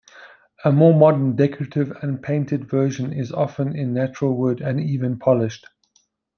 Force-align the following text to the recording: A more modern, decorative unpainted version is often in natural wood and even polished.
A 0.65 0.71
more 0.71 0.95
modern, 0.95 1.35
decorative 1.35 1.91
unpainted 2.01 2.67
version 2.67 3.13
is 3.13 3.31
often 3.31 3.75
in 3.75 3.93
natural 3.93 4.35
wood 4.35 4.59
and 4.59 4.79
even 4.81 5.19
polished. 5.19 5.67